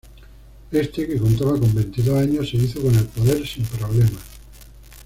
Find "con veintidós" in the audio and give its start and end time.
1.59-2.23